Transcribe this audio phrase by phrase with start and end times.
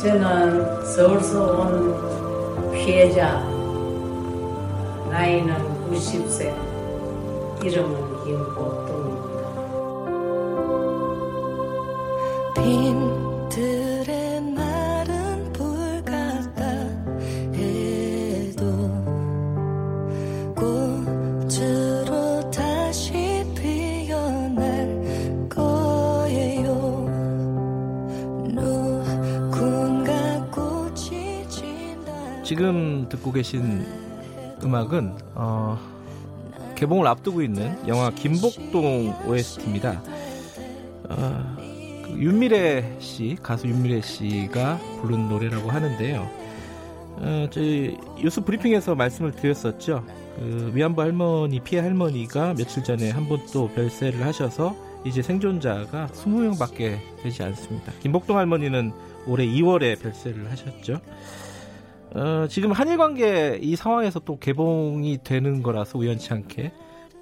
[0.00, 3.38] 저는 서울서 온 피해자
[5.10, 5.54] 나이는
[5.90, 6.54] 90세
[7.62, 9.50] 이름은 김복동입니다.
[12.54, 13.29] 빈
[32.60, 33.86] 지금 듣고 계신
[34.62, 35.78] 음악은 어,
[36.76, 40.02] 개봉을 앞두고 있는 영화 김복동 OST입니다.
[41.08, 41.56] 어,
[42.04, 46.28] 그 윤미래 씨, 가수 윤미래 씨가 부른 노래라고 하는데요.
[47.22, 50.04] 어, 저희 뉴스 브리핑에서 말씀을 드렸었죠.
[50.36, 56.98] 그 위안부 할머니, 피해 할머니가 며칠 전에 한 번 또 별세를 하셔서 이제 생존자가 20명밖에
[57.22, 57.90] 되지 않습니다.
[58.02, 58.92] 김복동 할머니는
[59.26, 61.00] 올해 2월에 별세를 하셨죠.
[62.14, 66.72] 어, 지금 한일 관계 이 상황에서 또 개봉이 되는 거라서 우연치 않게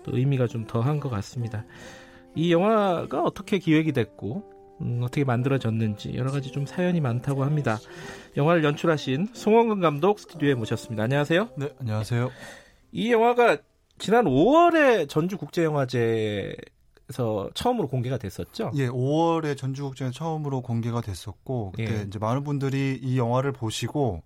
[0.05, 1.65] 또 의미가 좀 더한 것 같습니다.
[2.35, 4.43] 이 영화가 어떻게 기획이 됐고
[4.81, 7.79] 음, 어떻게 만들어졌는지 여러 가지 좀 사연이 많다고 합니다.
[8.37, 11.03] 영화를 연출하신 송원근 감독 스튜디오에 모셨습니다.
[11.03, 11.49] 안녕하세요.
[11.57, 12.31] 네, 안녕하세요.
[12.93, 13.59] 이 영화가
[13.99, 16.57] 지난 5월에 전주 국제영화제에서
[17.55, 18.71] 처음으로 공개가 됐었죠.
[18.77, 22.05] 예, 5월에 전주국제에 처음으로 공개가 됐었고 그때 예.
[22.07, 24.23] 이제 많은 분들이 이 영화를 보시고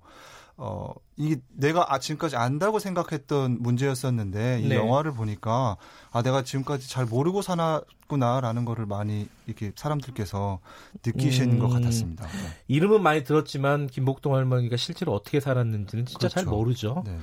[0.64, 4.76] 어 이게 내가 아 지금까지 안다고 생각했던 문제였었는데 이 네.
[4.76, 5.76] 영화를 보니까
[6.12, 10.60] 아 내가 지금까지 잘 모르고 살았구나라는 거를 많이 이렇게 사람들께서
[11.04, 11.58] 느끼시는 음.
[11.58, 12.26] 것 같았습니다.
[12.26, 12.32] 네.
[12.68, 16.56] 이름은 많이 들었지만 김복동 할머니가 실제로 어떻게 살았는지는 진짜 잘 그렇죠.
[16.56, 17.02] 모르죠.
[17.06, 17.18] 네, 네.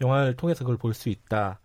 [0.00, 1.58] 영화를 통해서 그걸 볼 수 있다.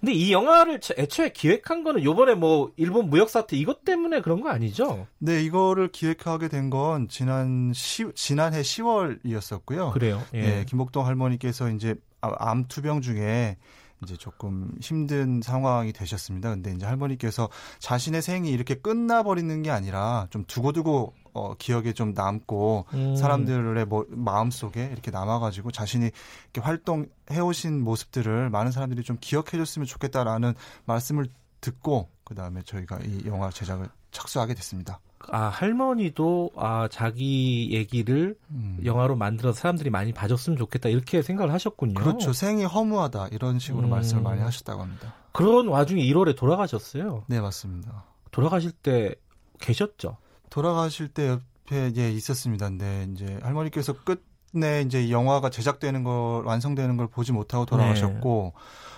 [0.00, 4.40] 근데 이 영화를 처- 애초에 기획한 거는 요번에 뭐 일본 무역 사태 이것 때문에 그런
[4.40, 5.06] 거 아니죠?
[5.18, 9.92] 네, 이거를 기획하게 된 건 지난 시, 지난해 10월이었었고요.
[9.92, 10.22] 그래요.
[10.34, 10.60] 예.
[10.60, 13.56] 예, 김복동 할머니께서 이제 아- 암 투병 중에
[14.02, 16.50] 이제 조금 힘든 상황이 되셨습니다.
[16.50, 17.50] 근데 이제 할머니께서
[17.80, 23.16] 자신의 생이 이렇게 끝나버리는 게 아니라 좀 두고두고 어, 기억에 좀 남고 음.
[23.16, 26.10] 사람들의 뭐, 마음 속에 이렇게 남아가지고 자신이
[26.52, 30.54] 이렇게 활동해오신 모습들을 많은 사람들이 좀 기억해줬으면 좋겠다라는
[30.84, 31.26] 말씀을
[31.60, 35.00] 듣고 그 다음에 저희가 이 영화 제작을 착수하게 됐습니다.
[35.28, 38.80] 아 할머니도 아 자기 얘기를 음.
[38.84, 41.94] 영화로 만들어서 사람들이 많이 봐줬으면 좋겠다 이렇게 생각을 하셨군요.
[41.94, 42.32] 그렇죠.
[42.32, 43.90] 생이 허무하다 이런 식으로 음.
[43.90, 45.14] 말씀을 많이 하셨다고 합니다.
[45.32, 47.24] 그런 와중에 1월에 돌아가셨어요.
[47.26, 48.04] 네 맞습니다.
[48.30, 49.14] 돌아가실 때
[49.60, 50.16] 계셨죠?
[50.50, 52.68] 돌아가실 때 옆에 이제 있었습니다.
[52.68, 58.52] 근데 이제 할머니께서 끝내 이제 이 영화가 제작되는 걸 완성되는 걸 보지 못하고 돌아가셨고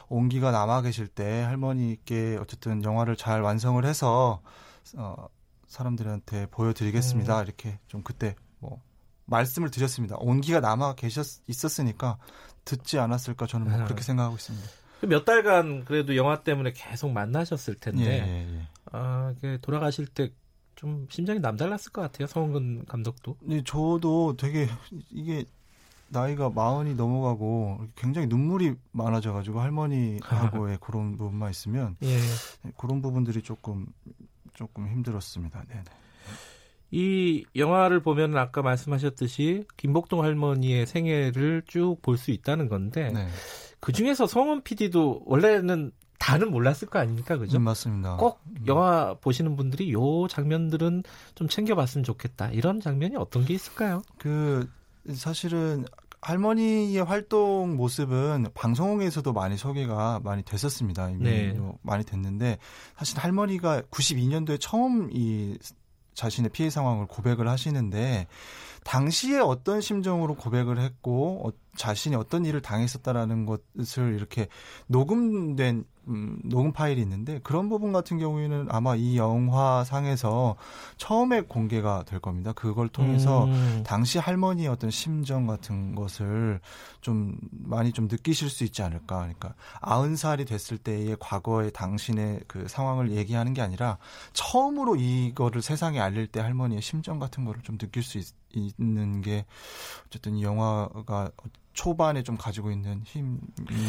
[0.08, 4.42] 온기가 남아 계실 때 할머니께 어쨌든 영화를 잘 완성을 해서
[4.96, 5.28] 어
[5.68, 7.42] 사람들한테 보여드리겠습니다.
[7.42, 8.80] 이렇게 좀 그때 뭐
[9.26, 10.16] 말씀을 드렸습니다.
[10.19, 12.19] 온기가 남아 계셨 있었으니까
[12.64, 13.84] 듣지 않았을까 저는 뭐 아.
[13.84, 14.69] 그렇게 생각하고 있습니다.
[15.02, 18.69] 몇 달간 그래도 영화 때문에 계속 만나셨을 텐데 예, 예, 예.
[18.92, 20.30] 아 돌아가실 때
[20.76, 22.26] 좀 심장이 남달랐을 것 같아요.
[22.26, 23.36] 성근 감독도.
[23.40, 24.68] 네, 저도 되게
[25.10, 25.44] 이게
[26.08, 32.18] 나이가 마흔이 넘어가고 굉장히 눈물이 많아져가지고 할머니하고의 그런 부분만 있으면 예.
[32.76, 33.86] 그런 부분들이 조금
[34.54, 35.64] 조금 힘들었습니다.
[35.68, 35.82] 네.
[36.90, 43.26] 이 영화를 보면 아까 말씀하셨듯이 김복동 할머니의 생애를 쭉 볼 수 있다는 건데 네.
[43.80, 47.56] 그 중에서 성원 PD도 원래는 다는 몰랐을 거 아닙니까, 그죠?
[47.56, 48.14] 음, 맞습니다.
[48.14, 51.02] 꼭 영화 보시는 분들이 요 장면들은
[51.34, 52.50] 좀 챙겨봤으면 좋겠다.
[52.50, 54.02] 이런 장면이 어떤 게 있을까요?
[54.18, 54.70] 그
[55.12, 55.84] 사실은
[56.20, 61.10] 할머니의 활동 모습은 방송에서도 많이 소개가 많이 됐었습니다.
[61.10, 61.52] 이미 네.
[61.54, 62.58] 뭐 많이 됐는데
[62.96, 65.58] 사실 할머니가 92년도에 처음 이
[66.14, 68.28] 자신의 피해 상황을 고백을 하시는데
[68.84, 74.48] 당시에 어떤 심정으로 고백을 했고 어, 자신이 어떤 일을 당했었다라는 것을 이렇게
[74.88, 80.56] 녹음된 음, 녹음 파일이 있는데 그런 부분 같은 경우에는 아마 이 영화상에서
[80.96, 82.52] 처음에 공개가 될 겁니다.
[82.52, 86.60] 그걸 통해서 음, 당시 할머니의 어떤 심정 같은 것을
[87.00, 89.18] 좀 많이 좀 느끼실 수 있지 않을까.
[89.18, 93.98] 그러니까 아흔 살이 됐을 때의 과거의 당신의 그 상황을 얘기하는 게 아니라
[94.32, 99.46] 처음으로 이거를 세상에 알릴 때 할머니의 심정 같은 거를 좀 느낄 수 있, 있는 게
[100.06, 101.30] 어쨌든 이 영화가
[101.72, 103.40] 초반에 좀 가지고 있는 힘인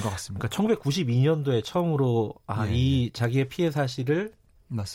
[0.01, 0.47] 것 같습니다.
[0.47, 4.33] 그러니까 1992년도에 처음으로 아, 예, 이 자기의 피해 사실을.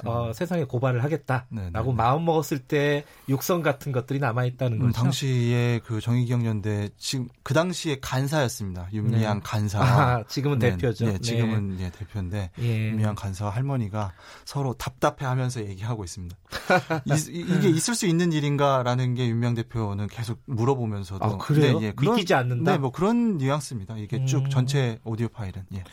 [0.04, 1.92] 어, 세상에 고발을 하겠다라고 네, 네, 네.
[1.92, 5.02] 마음 먹었을 때 육성 같은 것들이 남아 있다는 음, 거죠.
[5.02, 8.88] 당시에 그 정의기억연대 지금 그 당시에 간사였습니다.
[8.92, 9.40] 윤미향 네.
[9.44, 9.80] 간사.
[9.80, 11.06] 아, 지금은 네, 대표죠.
[11.06, 11.18] 네, 네.
[11.18, 12.88] 지금은 예, 대표인데 예.
[12.90, 14.12] 윤미향 간사와 할머니가
[14.44, 16.36] 서로 답답해하면서 얘기하고 있습니다.
[17.30, 21.78] 이, 게 있을 수 있는 일인가라는 게 윤미향 대표는 계속 물어보면서도 아, 그래요?
[21.78, 22.72] 네, 예, 믿기지 않는다?
[22.72, 23.96] 네, 뭐 그런 뉘앙스입니다.
[23.98, 24.50] 이게 쭉 음.
[24.50, 25.84] 전체 오디오 파일은 예.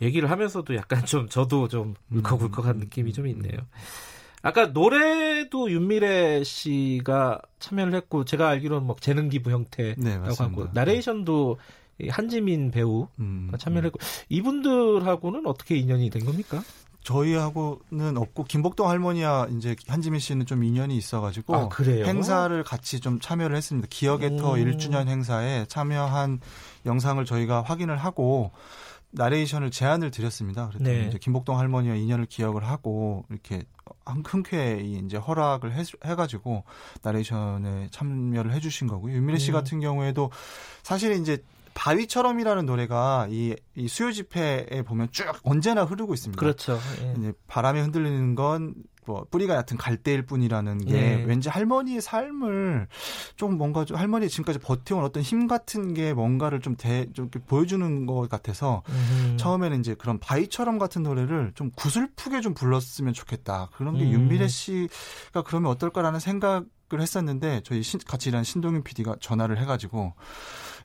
[0.00, 2.18] 얘기를 하면서도 약간 좀 저도 좀 음.
[2.18, 3.58] 울컥울컥한 느낌이 좀 있네요.
[4.42, 10.18] 아까 노래도 윤미래 씨가 참여를 했고 제가 알기로는 뭐 재능 기부 형태라고 네.
[10.38, 11.58] 하고 나레이션도
[12.00, 13.98] 이 한지민 배우 음, 참여를 했고
[14.28, 16.62] 이분들하고는 어떻게 인연이 된 겁니까?
[17.02, 22.04] 저희하고는 없고 김복동 할머니와 이제 한지민 씨는 좀 인연이 있어가지고 아, 그래요?
[22.04, 23.88] 행사를 같이 좀 참여를 했습니다.
[23.90, 24.64] 기억의 터 음.
[24.64, 26.40] 1주년 행사에 참여한
[26.86, 28.52] 영상을 저희가 확인을 하고
[29.18, 30.68] 나레이션을 제안을 드렸습니다.
[30.68, 31.06] 그랬더니 네.
[31.08, 33.64] 이제 김복동 할머니와 인연을 기억을 하고 이렇게
[34.04, 36.64] 한- 흔쾌히 이제 허락을 해, 해가지고
[37.02, 39.14] 나레이션에 참여를 해주신 거고요.
[39.14, 39.54] 윤미래 씨 음.
[39.54, 40.30] 같은 경우에도
[40.82, 41.42] 사실 이제
[41.78, 46.40] 바위처럼이라는 노래가 이, 이 수요 집회에 보면 쭉 언제나 흐르고 있습니다.
[46.40, 46.78] 그렇죠.
[47.02, 47.14] 예.
[47.16, 48.74] 이제 바람에 흔들리는 건
[49.08, 51.24] 뭐 뿌리가 얕은 갈대일 뿐이라는 게 예.
[51.24, 52.86] 왠지 할머니의 삶을
[53.36, 58.06] 좀 뭔가 좀 할머니 지금까지 버텨온 어떤 힘 같은 게 뭔가를 좀, 대, 좀 보여주는
[58.06, 59.36] 것 같아서 음흠.
[59.38, 63.70] 처음에는 이제 그런 바위처럼 같은 노래를 좀 구슬프게 좀 불렀으면 좋겠다.
[63.72, 64.12] 그런 게 음.
[64.12, 70.14] 윤미래 씨가 그러면 어떨까라는 생각 을 했었는데 저희 신- 같이 일하는 신동윤 PD가 전화를 해가지고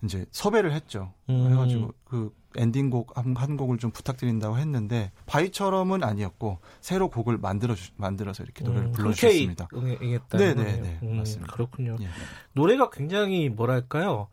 [0.04, 1.14] 이제 섭외를 했죠.
[1.30, 1.50] 음.
[1.52, 7.92] 해가지고 그 엔딩곡 한, 한 곡을 좀 부탁드린다고 했는데 바위처럼은 아니었고 새로 곡을 만들어 주,
[7.96, 9.70] 만들어서 이렇게 노래를 음, 불러주셨습니다.
[9.74, 10.38] 응했다.
[10.38, 11.54] 네, 네, 네, 맞습니다.
[11.54, 11.96] 그렇군요.
[12.02, 12.10] 예.
[12.52, 14.28] 노래가 굉장히 뭐랄까요?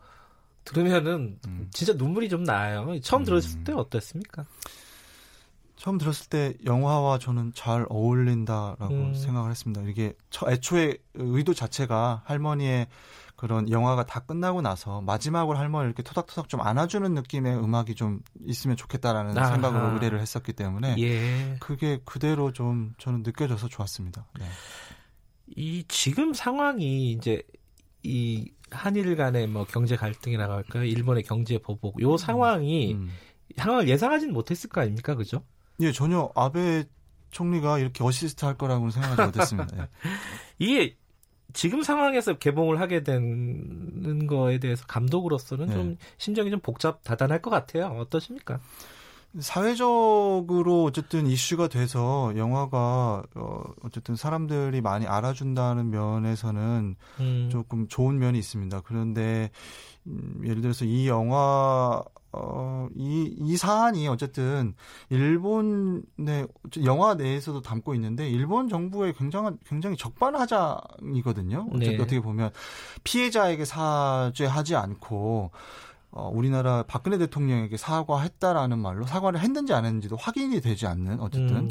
[0.65, 1.67] 들으면은 음.
[1.71, 2.99] 진짜 눈물이 좀 나요.
[3.01, 3.25] 처음 음.
[3.25, 4.45] 들었을 때 어땠습니까?
[5.81, 9.13] 처음 들었을 때 영화와 저는 잘 어울린다라고 음.
[9.15, 9.81] 생각을 했습니다.
[9.89, 12.85] 이게 처- 애초에 의도 자체가 할머니의
[13.35, 18.77] 그런 영화가 다 끝나고 나서 마지막으로 할머니를 이렇게 토닥토닥 좀 안아주는 느낌의 음악이 좀 있으면
[18.77, 19.53] 좋겠다라는 아하.
[19.53, 21.55] 생각으로 의뢰를 했었기 때문에 예.
[21.59, 24.27] 그게 그대로 좀 저는 느껴져서 좋았습니다.
[24.39, 24.45] 네.
[25.55, 27.41] 이 지금 상황이 이제
[28.03, 30.83] 이 한일 간의 뭐 경제 갈등이라고 할까요?
[30.83, 31.99] 일본의 경제 보복.
[32.03, 33.09] 요 상황이 음.
[33.57, 35.15] 상황을 예상하진 못했을 거 아닙니까?
[35.15, 35.43] 그죠?
[35.81, 36.85] 예, 전혀 아베
[37.31, 39.77] 총리가 이렇게 어시스트 할 거라고는 생각하지 못했습니다.
[39.77, 39.87] 예.
[40.59, 40.95] 이게
[41.53, 45.73] 지금 상황에서 개봉을 하게 되는 거에 대해서 감독으로서는 네.
[45.73, 47.87] 좀 심정이 좀 복잡 다단할 것 같아요.
[47.87, 48.59] 어떠십니까?
[49.39, 58.37] 사회적으로 어쨌든 이슈가 돼서 영화가 어, 어쨌든 사람들이 많이 알아준다는 면에서는 음, 조금 좋은 면이
[58.37, 58.81] 있습니다.
[58.81, 59.49] 그런데
[60.05, 64.73] 음, 예를 들어서 이 영화 어, 이, 이 사안이 어쨌든
[65.09, 66.47] 일본의
[66.85, 71.67] 영화 내에서도 담고 있는데 일본 정부의 굉장한 굉장히 적반하장이거든요.
[71.73, 71.75] 네.
[71.75, 72.51] 어떻게, 어떻게 보면
[73.03, 75.51] 피해자에게 사죄하지 않고
[76.11, 81.69] 어, 우리나라 박근혜 대통령에게 사과했다라는 말로 사과를 했는지 안 했는지도 확인이 되지 않는 어쨌든 음,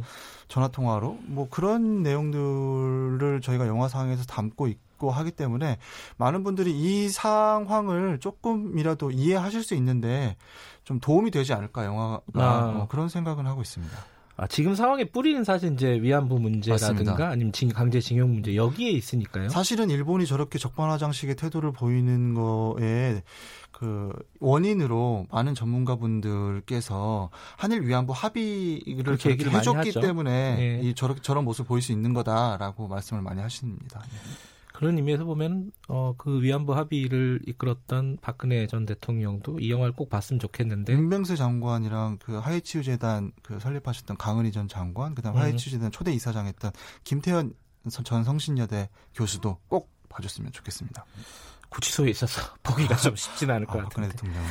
[0.49, 5.79] 전화 통화로 뭐 그런 내용들을 저희가 영화상에서 담고 있고 하기 때문에
[6.19, 10.37] 많은 분들이 이 상황을 조금이라도 이해하실 수 있는데
[10.85, 12.73] 좀 도움이 되지 않을까 영화가 아.
[12.73, 13.97] 뭐 그런 생각은 하고 있습니다.
[14.37, 17.29] 아, 지금 상황의 뿌리는 사실 이제 위안부 문제라든가 맞습니다.
[17.29, 19.49] 아니면 징- 강제징용 문제 여기에 있으니까요.
[19.51, 23.23] 사실은 일본이 저렇게 적반하장식의 태도를 보이는 거에
[23.71, 24.11] 그
[24.41, 29.19] 원인으로 많은 전문가분들께서 한일 위안부 합의를
[29.53, 29.93] 많이 해줬기.
[30.01, 30.81] 때문에 예.
[30.89, 34.03] 이 저렇게 저런 모습을 보일 수 있는 거다라고 말씀을 많이 하십니다.
[34.07, 34.60] 예.
[34.81, 40.41] 그런 의미에서 보면 어, 그 위안부 합의를 이끌었던 박근혜 전 대통령도 이 영화를 꼭 봤으면
[40.41, 45.43] 좋겠는데 윤병세 장관이랑 그 하이치유 재단 그 설립하셨던 강은희 전 장관, 그다음 음.
[45.43, 46.73] 하이치유 재단 초대 이사장했던
[47.05, 47.53] 김태현
[48.05, 51.05] 전 성신여대 교수도 꼭 봐줬으면 좋겠습니다.
[51.69, 54.33] 구치소에 있어서 보기가 좀 쉽지는 않을 아, 것 박근혜 같은데.
[54.33, 54.51] 대통령.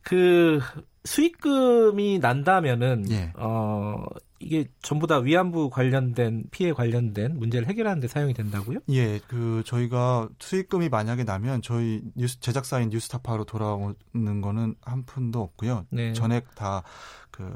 [0.00, 0.60] 그
[1.04, 3.32] 수익금이 난다면은 예.
[3.36, 4.04] 어
[4.38, 8.78] 이게 전부 다 위안부 관련된 피해 관련된 문제를 해결하는 데 사용이 된다고요?
[8.90, 13.94] 예, 그 저희가 수익금이 만약에 나면 저희 뉴스 제작사인 뉴스타파로 돌아오는
[14.42, 15.86] 거는 한 푼도 없고요.
[15.90, 16.12] 네.
[16.14, 17.54] 전액 다그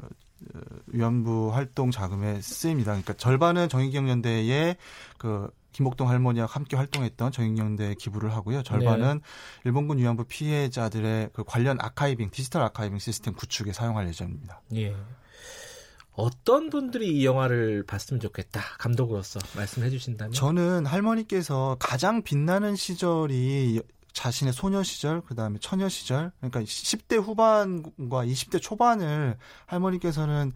[0.87, 2.91] 위안부 활동 자금에 쓰입니다.
[2.91, 4.77] 그러니까 절반은 정의기억연대에
[5.17, 8.63] 그 김복동 할머니와 함께 활동했던 정의기억연대에 기부를 하고요.
[8.63, 9.19] 절반은
[9.65, 14.61] 일본군 위안부 피해자들의 그 관련 아카이빙, 디지털 아카이빙 시스템 구축에 사용할 예정입니다.
[14.75, 14.95] 예.
[16.13, 18.61] 어떤 분들이 이 영화를 봤으면 좋겠다.
[18.77, 20.31] 감독으로서 말씀해 주신다면.
[20.31, 23.81] 저는 할머니께서 가장 빛나는 시절이
[24.13, 30.53] 자신의 소녀 시절, 그 다음에 처녀 시절, 그러니까 10대 후반과 20대 초반을 할머니께서는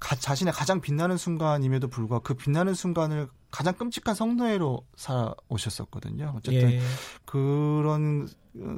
[0.00, 6.32] 가, 자신의 가장 빛나는 순간임에도 불구하고 그 빛나는 순간을 가장 끔찍한 성노예로 살아오셨었거든요.
[6.36, 6.80] 어쨌든 예.
[7.24, 8.28] 그런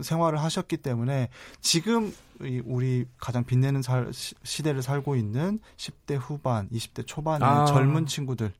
[0.03, 1.31] 생활을 하셨기 때문에
[1.63, 7.65] 지금 이 우리 가장 빛내는 살, 시- 시대를 살고 있는 10대 후반, 20대 초반의 아.
[7.65, 8.53] 젊은 친구들,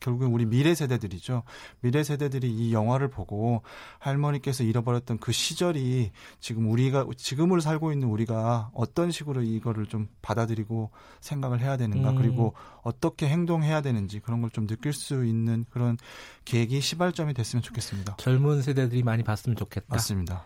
[0.00, 1.44] 결국엔 우리 미래 세대들이죠.
[1.80, 3.62] 미래 세대들이 이 영화를 보고
[4.00, 6.10] 할머니께서 잃어버렸던 그 시절이
[6.40, 12.16] 지금 우리가 지금을 살고 있는 우리가 어떤 식으로 이거를 좀 받아들이고 생각을 해야 되는가 음.
[12.16, 15.96] 그리고 어떻게 행동해야 되는지 그런 걸 좀 느낄 수 있는 그런
[16.44, 18.16] 계기 시발점이 됐으면 좋겠습니다.
[18.16, 19.86] 젊은 세대들이 많이 봤으면 좋겠다.
[19.88, 20.42] 맞습니다.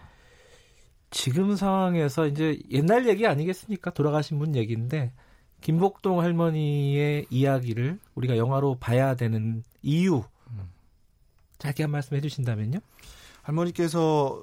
[1.10, 3.92] 지금 상황에서 이제 옛날 얘기 아니겠습니까?
[3.92, 5.12] 돌아가신 분 얘기인데
[5.62, 10.69] 김복동 할머니의 이야기를 우리가 영화로 봐야 되는 이유 음.
[11.59, 12.78] 짧게 한 말씀 해주신다면요?
[13.42, 14.40] 할머니께서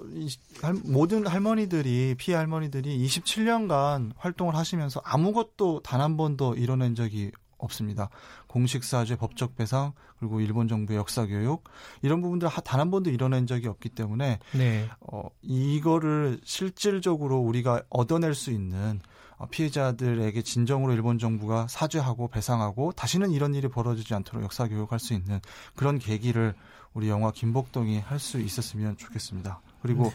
[0.84, 8.10] 모든 할머니들이 피해 할머니들이 27년간 활동을 하시면서 아무것도 단 한 번도 이뤄낸 적이 없습니다.
[8.48, 11.64] 공식 사죄, 법적 배상, 그리고 일본 정부의 역사 교육
[12.02, 14.90] 이런 부분들 단 한 번도 이뤄낸 적이 없기 때문에 네.
[15.02, 19.10] 어, 이거를 실질적으로 우리가 얻어낼 수 있는 어,
[19.48, 25.40] 피해자들에게 진정으로 일본 정부가 사죄하고 배상하고 다시는 이런 일이 벌어지지 않도록 역사 교육할 수 있는
[25.76, 26.54] 그런 계기를
[26.94, 29.62] 우리 영화 김복동이 할 수 있었으면 좋겠습니다.
[29.82, 30.12] 그리고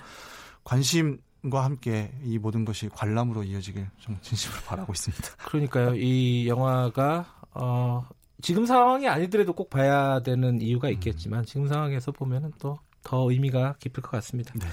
[0.62, 1.18] 관심
[1.50, 5.24] 과 함께 이 모든 것이 관람으로 이어지길 좀 진심으로 바라고 있습니다.
[5.44, 5.94] 그러니까요.
[5.94, 8.08] 이 영화가 어,
[8.40, 14.02] 지금 상황이 아니더라도 꼭 봐야 되는 이유가 있겠지만 지금 상황에서 보면은 또 더 의미가 깊을
[14.02, 14.52] 것 같습니다.
[14.54, 14.66] 네.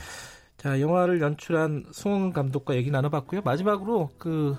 [0.62, 3.42] 자, 영화를 연출한 송은 감독과 얘기 나눠봤고요.
[3.42, 4.56] 마지막으로 그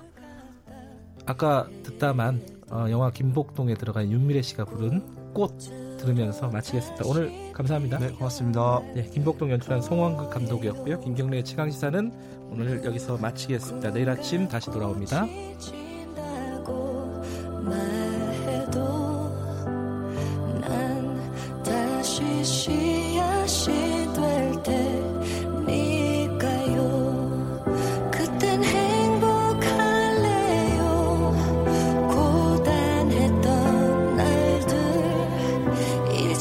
[1.26, 5.56] 아까 듣다만 어, 영화 김복동에 들어간 윤미래 씨가 부른 꽃
[5.98, 7.04] 들으면서 마치겠습니다.
[7.06, 8.00] 오늘 감사합니다.
[8.00, 8.80] 네, 고맙습니다.
[8.96, 10.98] 네, 김복동 연출한 송원극 감독이었고요.
[10.98, 12.12] 김경래의 최강 시사는
[12.50, 13.92] 오늘 여기서 마치겠습니다.
[13.92, 15.26] 내일 아침 다시 돌아옵니다.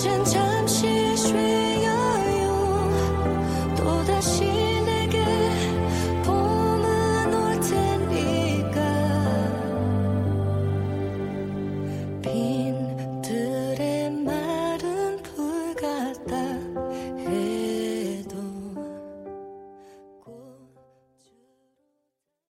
[0.03, 0.30] intentions